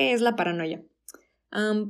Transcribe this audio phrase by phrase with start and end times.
[0.00, 0.82] ¿Qué es la paranoia?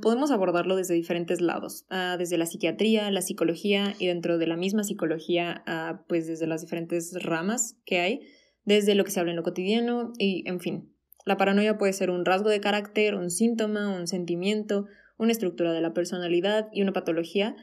[0.03, 4.57] podemos abordarlo desde diferentes lados, ah, desde la psiquiatría, la psicología y dentro de la
[4.57, 8.21] misma psicología, ah, pues desde las diferentes ramas que hay,
[8.65, 10.93] desde lo que se habla en lo cotidiano y, en fin.
[11.25, 14.87] La paranoia puede ser un rasgo de carácter, un síntoma, un sentimiento,
[15.17, 17.55] una estructura de la personalidad y una patología.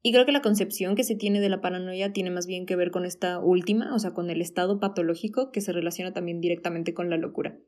[0.00, 2.76] Y creo que la concepción que se tiene de la paranoia tiene más bien que
[2.76, 6.94] ver con esta última, o sea, con el estado patológico que se relaciona también directamente
[6.94, 7.58] con la locura.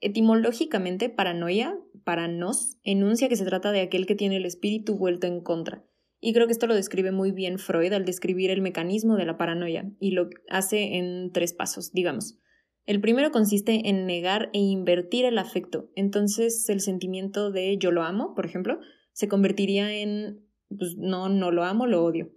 [0.00, 5.26] Etimológicamente, paranoia, para nos, enuncia que se trata de aquel que tiene el espíritu vuelto
[5.26, 5.84] en contra.
[6.20, 9.38] Y creo que esto lo describe muy bien Freud al describir el mecanismo de la
[9.38, 12.38] paranoia, y lo hace en tres pasos, digamos.
[12.84, 15.90] El primero consiste en negar e invertir el afecto.
[15.96, 18.78] Entonces, el sentimiento de yo lo amo, por ejemplo,
[19.12, 22.32] se convertiría en pues, no, no lo amo, lo odio.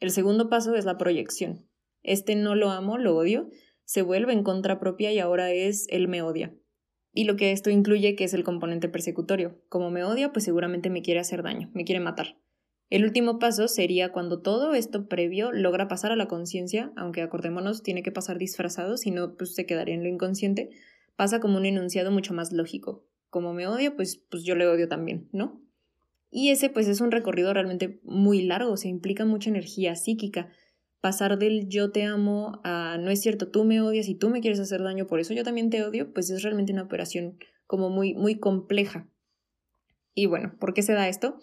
[0.00, 1.66] El segundo paso es la proyección.
[2.02, 3.48] Este no lo amo, lo odio,
[3.84, 6.54] se vuelve en contra propia y ahora es él me odia
[7.14, 9.58] y lo que esto incluye que es el componente persecutorio.
[9.68, 12.36] Como me odia, pues seguramente me quiere hacer daño, me quiere matar.
[12.90, 17.82] El último paso sería cuando todo esto previo logra pasar a la conciencia, aunque acordémonos,
[17.82, 20.70] tiene que pasar disfrazado, si no, pues se quedaría en lo inconsciente,
[21.16, 23.06] pasa como un enunciado mucho más lógico.
[23.30, 25.62] Como me odia, pues, pues yo le odio también, ¿no?
[26.30, 30.48] Y ese pues es un recorrido realmente muy largo, se implica mucha energía psíquica,
[31.04, 34.40] pasar del yo te amo a no es cierto, tú me odias y tú me
[34.40, 37.90] quieres hacer daño, por eso yo también te odio, pues es realmente una operación como
[37.90, 39.06] muy, muy compleja.
[40.14, 41.38] Y bueno, ¿por qué se da esto?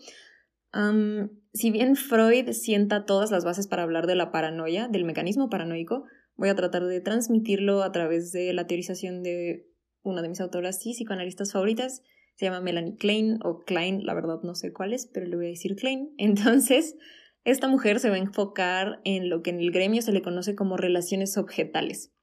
[1.53, 6.05] si bien Freud sienta todas las bases para hablar de la paranoia, del mecanismo paranoico,
[6.37, 9.67] voy a tratar de transmitirlo a través de la teorización de
[10.01, 12.01] una de mis autoras y psicoanalistas favoritas,
[12.35, 15.45] se llama Melanie Klein o Klein, la verdad no sé cuál es, pero le voy
[15.45, 16.13] a decir Klein.
[16.17, 16.95] Entonces,
[17.43, 20.55] esta mujer se va a enfocar en lo que en el gremio se le conoce
[20.55, 22.13] como relaciones objetales.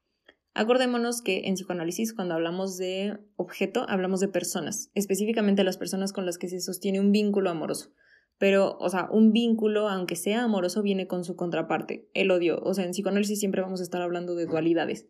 [0.55, 6.27] Acordémonos que en psicoanálisis cuando hablamos de objeto hablamos de personas, específicamente las personas con
[6.27, 7.93] las que se sostiene un vínculo amoroso.
[8.39, 12.61] Pero, o sea, un vínculo, aunque sea amoroso, viene con su contraparte, el odio.
[12.63, 15.09] O sea, en psicoanálisis siempre vamos a estar hablando de dualidades.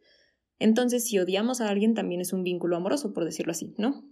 [0.59, 4.05] Entonces, si odiamos a alguien, también es un vínculo amoroso, por decirlo así, ¿no?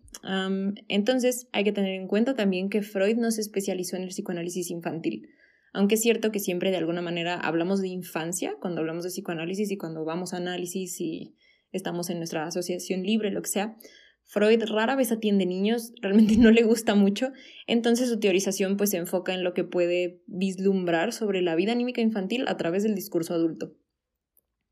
[0.89, 4.71] entonces, hay que tener en cuenta también que Freud no se especializó en el psicoanálisis
[4.71, 5.29] infantil.
[5.77, 9.71] Aunque es cierto que siempre de alguna manera hablamos de infancia cuando hablamos de psicoanálisis
[9.71, 11.37] y cuando vamos a análisis y
[11.71, 13.77] estamos en nuestra asociación libre, lo que sea,
[14.25, 17.31] Freud rara vez atiende niños, realmente no le gusta mucho,
[17.67, 22.01] entonces su teorización pues se enfoca en lo que puede vislumbrar sobre la vida anímica
[22.01, 23.75] infantil a través del discurso adulto.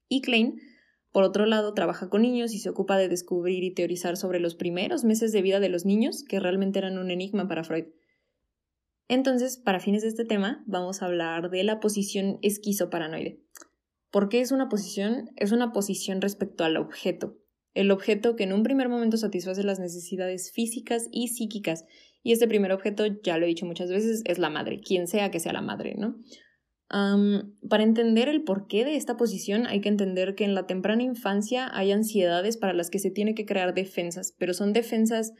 [0.09, 0.59] Y Klein,
[1.13, 4.55] por otro lado, trabaja con niños y se ocupa de descubrir y teorizar sobre los
[4.55, 7.85] primeros meses de vida de los niños, que realmente eran un enigma para Freud.
[9.09, 13.41] Entonces, para fines de este tema, vamos a hablar de la posición esquizoparanoide.
[14.11, 15.31] ¿Por qué es una posición?
[15.37, 17.37] Es una posición respecto al objeto.
[17.75, 21.85] El objeto que en un primer momento satisface las necesidades físicas y psíquicas.
[22.23, 25.31] Y este primer objeto, ya lo he dicho muchas veces, es la madre, quien sea
[25.31, 26.17] que sea la madre, ¿no?
[27.69, 31.69] para entender el porqué de esta posición hay que entender que en la temprana infancia
[31.73, 35.33] hay ansiedades para las que se tiene que crear defensas, pero son defensas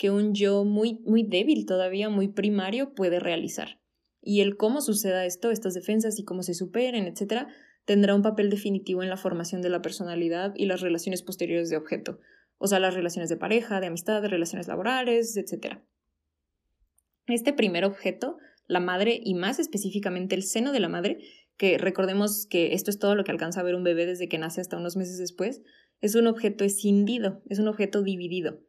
[0.00, 3.82] que un yo muy, muy débil todavía, muy primario, puede realizar.
[4.22, 7.48] Y el cómo suceda esto, estas defensas y cómo se superen, etc.,
[7.84, 11.76] tendrá un papel definitivo en la formación de la personalidad y las relaciones posteriores de
[11.76, 12.18] objeto,
[12.56, 15.80] o sea, las relaciones de pareja, de amistad, de relaciones laborales, etc.
[17.26, 21.18] Este primer objeto, la madre y más específicamente el seno de la madre,
[21.58, 24.38] que recordemos que esto es todo lo que alcanza a ver un bebé desde que
[24.38, 25.60] nace hasta unos meses después,
[26.00, 28.60] es un objeto escindido, es un objeto dividido.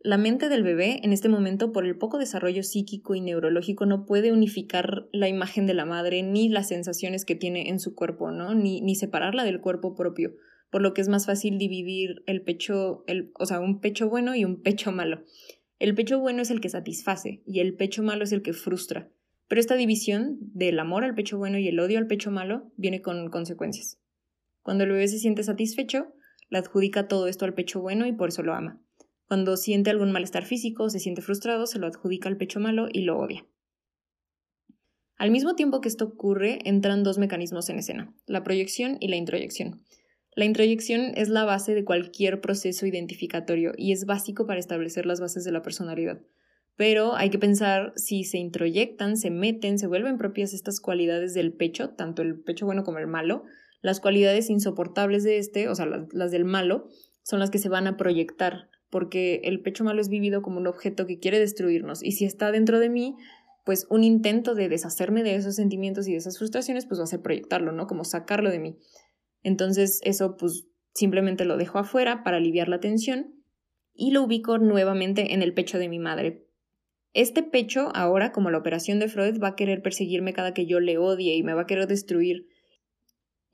[0.00, 4.04] La mente del bebé, en este momento, por el poco desarrollo psíquico y neurológico, no
[4.04, 8.30] puede unificar la imagen de la madre ni las sensaciones que tiene en su cuerpo,
[8.30, 8.54] ¿no?
[8.54, 10.34] Ni, ni separarla del cuerpo propio,
[10.70, 14.34] por lo que es más fácil dividir el pecho, el, o sea, un pecho bueno
[14.36, 15.22] y un pecho malo.
[15.78, 19.10] El pecho bueno es el que satisface y el pecho malo es el que frustra.
[19.48, 23.02] Pero esta división del amor al pecho bueno y el odio al pecho malo viene
[23.02, 23.98] con consecuencias.
[24.62, 26.12] Cuando el bebé se siente satisfecho,
[26.48, 28.80] le adjudica todo esto al pecho bueno y por eso lo ama.
[29.28, 33.02] Cuando siente algún malestar físico se siente frustrado, se lo adjudica al pecho malo y
[33.02, 33.44] lo odia.
[35.16, 39.16] Al mismo tiempo que esto ocurre, entran dos mecanismos en escena, la proyección y la
[39.16, 39.82] introyección.
[40.34, 45.18] La introyección es la base de cualquier proceso identificatorio y es básico para establecer las
[45.18, 46.20] bases de la personalidad.
[46.76, 51.54] Pero hay que pensar si se introyectan, se meten, se vuelven propias estas cualidades del
[51.54, 53.44] pecho, tanto el pecho bueno como el malo,
[53.80, 56.88] las cualidades insoportables de este, o sea, las, las del malo,
[57.22, 60.66] son las que se van a proyectar porque el pecho malo es vivido como un
[60.66, 63.14] objeto que quiere destruirnos y si está dentro de mí,
[63.62, 67.08] pues un intento de deshacerme de esos sentimientos y de esas frustraciones, pues va a
[67.08, 67.86] ser proyectarlo, ¿no?
[67.86, 68.78] Como sacarlo de mí.
[69.42, 73.34] Entonces eso pues simplemente lo dejo afuera para aliviar la tensión
[73.92, 76.46] y lo ubico nuevamente en el pecho de mi madre.
[77.12, 80.80] Este pecho, ahora, como la operación de Freud, va a querer perseguirme cada que yo
[80.80, 82.46] le odie y me va a querer destruir.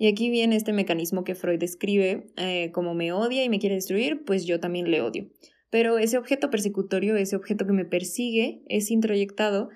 [0.02, 3.76] Y aquí viene este mecanismo que Freud describe, eh, como me odia y me quiere
[3.76, 5.28] destruir, pues yo también le odio.
[5.70, 9.69] Pero ese objeto persecutorio, ese objeto que me persigue, es introyectado,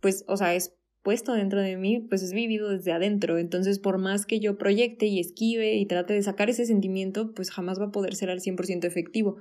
[0.00, 3.36] pues, o sea, es puesto dentro de mí, pues es vivido desde adentro.
[3.36, 7.50] Entonces, por más que yo proyecte y esquive y trate de sacar ese sentimiento, pues
[7.50, 9.36] jamás va a poder ser al 100% efectivo.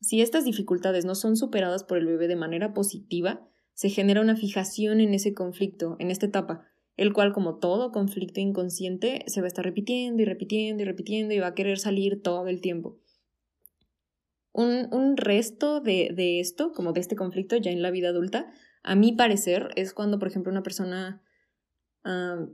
[0.00, 4.34] Si estas dificultades no son superadas por el bebé de manera positiva, se genera una
[4.34, 6.66] fijación en ese conflicto, en esta etapa,
[6.96, 11.34] el cual, como todo conflicto inconsciente, se va a estar repitiendo y repitiendo y repitiendo
[11.34, 12.98] y va a querer salir todo el tiempo.
[14.52, 18.50] Un, un resto de, de esto, como de este conflicto ya en la vida adulta,
[18.82, 21.22] a mi parecer, es cuando, por ejemplo, una persona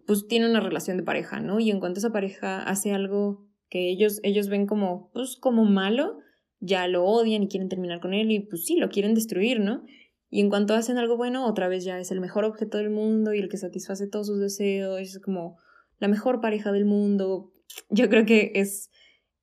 [0.06, 1.61] pues tiene una relación de pareja, ¿no?
[1.61, 6.21] Y en cuanto esa pareja hace algo que ellos, ellos ven como, pues, como malo,
[6.61, 9.85] ya lo odian y quieren terminar con él y pues sí, lo quieren destruir, ¿no?
[10.34, 13.34] Y en cuanto hacen algo bueno, otra vez ya es el mejor objeto del mundo
[13.34, 15.58] y el que satisface todos sus deseos, es como
[15.99, 17.52] la mejor pareja del mundo.
[17.90, 18.90] Yo creo que es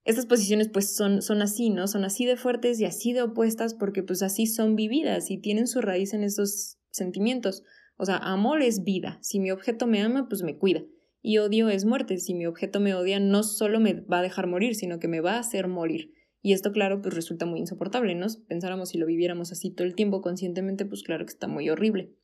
[0.03, 1.86] estas posiciones pues son, son así, ¿no?
[1.86, 5.68] Son así de fuertes y así de opuestas porque pues así son vividas y tienen
[5.68, 7.62] su raíz en esos sentimientos.
[7.95, 9.19] O sea, amor es vida.
[9.21, 10.81] Si mi objeto me ama, pues me cuida.
[11.21, 12.18] Y odio es muerte.
[12.18, 15.21] Si mi objeto me odia, no solo me va a dejar morir, sino que me
[15.21, 16.15] va a hacer morir.
[16.41, 18.27] Y esto, claro, pues resulta muy insoportable, ¿no?
[18.47, 22.15] Pensáramos si lo viviéramos así todo el tiempo conscientemente, pues claro que está muy horrible.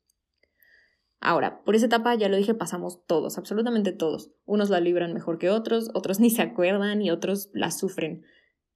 [1.20, 4.30] Ahora, por esa etapa, ya lo dije, pasamos todos, absolutamente todos.
[4.44, 8.24] Unos la libran mejor que otros, otros ni se acuerdan y otros la sufren.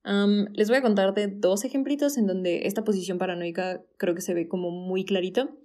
[0.05, 4.35] les voy a contar de dos ejemplitos en donde esta posición paranoica creo que se
[4.35, 5.57] ve como muy clarito.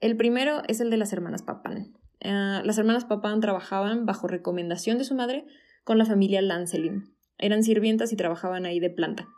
[0.00, 1.94] El primero es el de las hermanas Papán.
[2.22, 5.46] Ah, las hermanas Papán trabajaban bajo recomendación de su madre
[5.84, 7.15] con la familia Lancelin.
[7.38, 9.28] Eran sirvientas y trabajaban ahí de planta.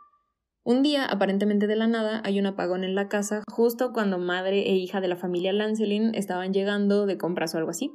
[0.63, 4.69] Un día, aparentemente de la nada, hay un apagón en la casa justo cuando madre
[4.69, 7.91] e hija de la familia Lancelin estaban llegando de compras o algo así.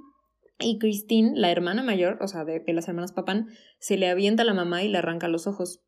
[0.58, 3.48] Y Christine, la hermana mayor, o sea, de, las hermanas Papán,
[3.78, 5.80] se le avienta a la mamá y le arranca los ojos.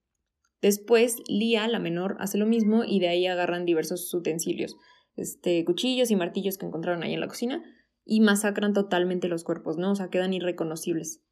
[0.60, 4.76] Después, Lía, la menor, hace lo mismo y de ahí agarran diversos utensilios
[5.16, 7.62] este, cuchillos y martillos que encontraron ahí en la cocina
[8.04, 9.90] y masacran totalmente los cuerpos, ¿no?
[9.90, 11.22] O sea, quedan irreconocibles.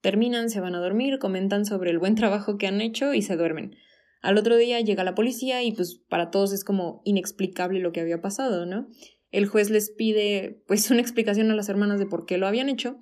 [0.00, 3.36] Terminan, se van a dormir, comentan sobre el buen trabajo que han hecho y se
[3.36, 3.76] duermen.
[4.22, 8.00] Al otro día llega la policía y pues para todos es como inexplicable lo que
[8.00, 8.88] había pasado, ¿no?
[9.30, 12.68] El juez les pide pues una explicación a las hermanas de por qué lo habían
[12.68, 12.98] hecho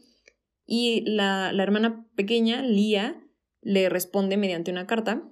[0.66, 3.22] y la, la hermana pequeña, Lía,
[3.62, 5.28] le responde mediante una carta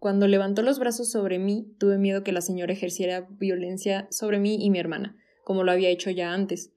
[0.00, 4.56] cuando levantó los brazos sobre mí, tuve miedo que la señora ejerciera violencia sobre mí
[4.58, 5.14] y mi hermana,
[5.44, 6.72] como lo había hecho ya antes.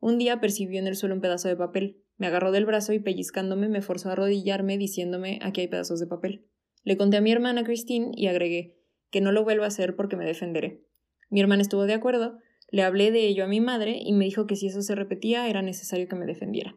[0.00, 2.04] Un día percibió en el suelo un pedazo de papel.
[2.18, 6.06] Me agarró del brazo y pellizcándome me forzó a arrodillarme diciéndome aquí hay pedazos de
[6.06, 6.44] papel.
[6.84, 8.76] Le conté a mi hermana Christine y agregué
[9.10, 10.84] que no lo vuelva a hacer porque me defenderé.
[11.30, 12.38] Mi hermana estuvo de acuerdo,
[12.70, 15.48] le hablé de ello a mi madre y me dijo que si eso se repetía
[15.48, 16.76] era necesario que me defendiera.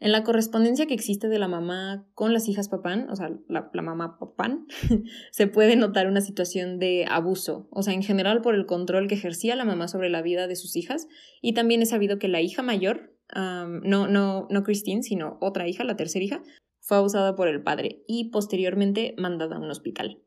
[0.00, 3.70] En la correspondencia que existe de la mamá con las hijas papán, o sea, la,
[3.82, 4.66] mamá papán,
[5.30, 9.14] se puede notar una situación de abuso, o sea, en general por el control que
[9.14, 11.06] ejercía la mamá sobre la vida de sus hijas,
[11.42, 15.84] y también es sabido que la hija mayor, no, no, no Christine, sino otra hija,
[15.84, 16.42] la tercera hija,
[16.80, 20.22] fue abusada por el padre y posteriormente mandada a un hospital.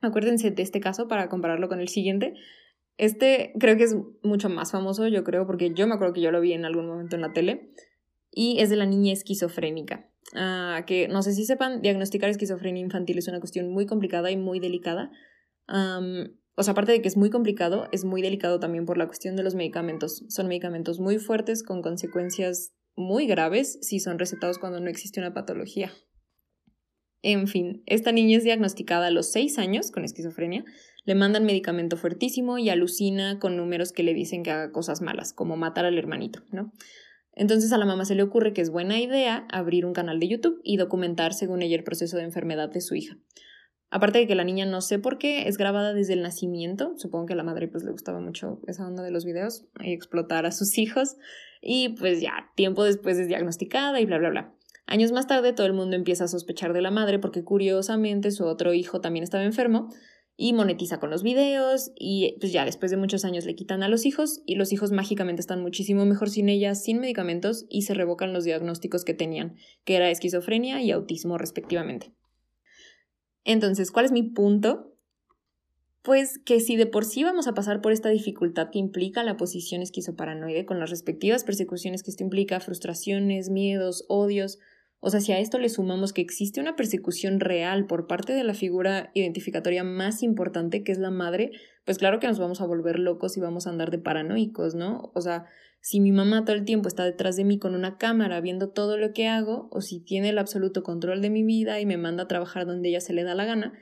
[0.00, 2.34] Acuérdense de este caso para compararlo con el siguiente.
[2.96, 6.30] Este creo que es mucho más famoso, yo creo, porque yo me acuerdo que yo
[6.30, 7.72] lo vi en algún momento en la tele
[8.30, 10.10] y es de la niña esquizofrénica.
[10.34, 14.36] Ah, que no sé si sepan, diagnosticar esquizofrenia infantil es una cuestión muy complicada y
[14.36, 15.10] muy delicada.
[16.60, 19.34] O sea, aparte de que es muy complicado, es muy delicado también por la cuestión
[19.34, 20.24] de los medicamentos.
[20.28, 25.32] Son medicamentos muy fuertes con consecuencias muy graves si son recetados cuando no existe una
[25.32, 25.90] patología.
[27.22, 30.66] En fin, esta niña es diagnosticada a los 6 años con esquizofrenia,
[31.06, 35.32] le mandan medicamento fuertísimo y alucina con números que le dicen que haga cosas malas,
[35.32, 36.74] como matar al hermanito, ¿no?
[37.32, 40.28] Entonces a la mamá se le ocurre que es buena idea abrir un canal de
[40.28, 43.16] YouTube y documentar según ella el proceso de enfermedad de su hija.
[43.90, 47.26] Aparte de que la niña no sé por qué es grabada desde el nacimiento, supongo
[47.26, 50.46] que a la madre pues le gustaba mucho esa onda de los videos y explotar
[50.46, 51.16] a sus hijos
[51.60, 54.54] y pues ya, tiempo después es diagnosticada y bla bla bla.
[54.86, 58.44] Años más tarde todo el mundo empieza a sospechar de la madre porque curiosamente su
[58.44, 59.88] otro hijo también estaba enfermo
[60.36, 63.88] y monetiza con los videos y pues ya después de muchos años le quitan a
[63.88, 67.94] los hijos y los hijos mágicamente están muchísimo mejor sin ella, sin medicamentos y se
[67.94, 72.14] revocan los diagnósticos que tenían, que era esquizofrenia y autismo respectivamente.
[73.44, 74.94] Entonces, ¿cuál es mi punto?
[76.02, 79.36] Pues que si de por sí vamos a pasar por esta dificultad que implica la
[79.36, 84.58] posición esquizoparanoide con las respectivas persecuciones que esto implica, frustraciones, miedos, odios,
[85.02, 88.44] O sea, si a esto le sumamos que existe una persecución real por parte de
[88.44, 91.52] la figura identificatoria más importante, que es la madre,
[91.86, 95.10] pues claro que nos vamos a volver locos y vamos a andar de paranoicos, ¿no?
[95.14, 95.46] O sea,
[95.80, 98.96] si mi mamá todo el tiempo está detrás de mí con una cámara viendo todo
[98.96, 102.24] lo que hago, o si tiene el absoluto control de mi vida y me manda
[102.24, 103.72] a trabajar donde ella se le da la gana,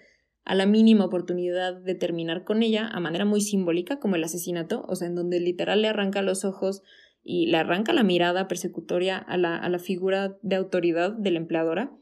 [0.44, 4.84] a la mínima oportunidad de terminar con ella, a manera muy simbólica, como el asesinato,
[4.88, 6.82] o sea, en donde literal le arranca los ojos
[7.22, 11.38] y le arranca la mirada persecutoria a la, a la figura de autoridad de la
[11.38, 11.92] empleadora,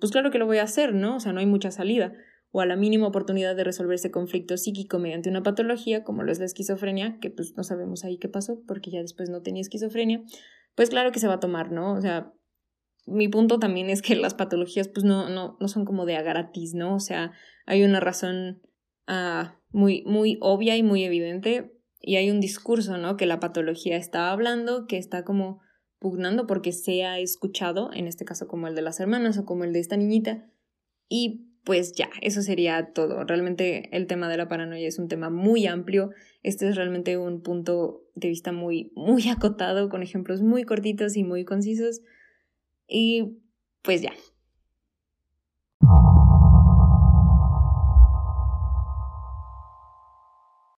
[0.00, 1.16] pues claro que lo voy a hacer, ¿no?
[1.16, 2.12] O sea, no hay mucha salida.
[2.52, 6.32] O a la mínima oportunidad de resolver ese conflicto psíquico mediante una patología, como lo
[6.32, 9.60] es la esquizofrenia, que pues no sabemos ahí qué pasó, porque ya después no tenía
[9.60, 10.22] esquizofrenia,
[10.74, 11.92] pues claro que se va a tomar, ¿no?
[11.94, 12.32] O sea,
[13.06, 16.22] mi punto también es que las patologías pues no, no, no son como de a
[16.22, 16.94] gratis, ¿no?
[16.94, 17.32] O sea,
[17.66, 18.62] hay una razón
[19.06, 23.16] ah, muy, muy obvia y muy evidente y hay un discurso, ¿no?
[23.16, 25.60] Que la patología está hablando, que está como
[25.98, 29.64] pugnando porque se ha escuchado, en este caso como el de las hermanas o como
[29.64, 30.48] el de esta niñita.
[31.08, 33.24] Y pues ya, eso sería todo.
[33.24, 36.12] Realmente el tema de la paranoia es un tema muy amplio.
[36.44, 41.24] Este es realmente un punto de vista muy, muy acotado, con ejemplos muy cortitos y
[41.24, 42.02] muy concisos.
[42.86, 43.40] Y
[43.82, 44.12] pues ya,